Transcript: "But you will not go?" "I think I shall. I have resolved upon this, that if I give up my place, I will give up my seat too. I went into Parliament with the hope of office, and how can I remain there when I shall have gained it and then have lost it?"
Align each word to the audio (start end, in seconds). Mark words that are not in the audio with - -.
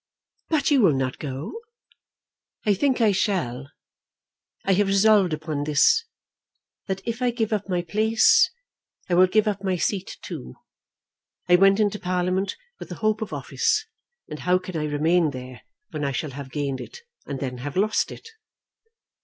"But 0.49 0.71
you 0.71 0.81
will 0.81 0.95
not 0.95 1.19
go?" 1.19 1.53
"I 2.65 2.73
think 2.73 3.01
I 3.01 3.11
shall. 3.11 3.69
I 4.65 4.73
have 4.73 4.87
resolved 4.87 5.31
upon 5.31 5.63
this, 5.65 6.05
that 6.87 7.03
if 7.05 7.21
I 7.21 7.29
give 7.29 7.53
up 7.53 7.69
my 7.69 7.83
place, 7.83 8.49
I 9.11 9.13
will 9.13 9.27
give 9.27 9.47
up 9.47 9.63
my 9.63 9.75
seat 9.75 10.17
too. 10.23 10.55
I 11.47 11.55
went 11.55 11.79
into 11.79 11.99
Parliament 11.99 12.57
with 12.79 12.89
the 12.89 12.95
hope 13.05 13.21
of 13.21 13.31
office, 13.31 13.85
and 14.27 14.39
how 14.39 14.57
can 14.57 14.75
I 14.75 14.85
remain 14.85 15.29
there 15.29 15.61
when 15.91 16.03
I 16.03 16.13
shall 16.13 16.31
have 16.31 16.49
gained 16.49 16.81
it 16.81 17.01
and 17.27 17.39
then 17.39 17.59
have 17.59 17.77
lost 17.77 18.11
it?" 18.11 18.27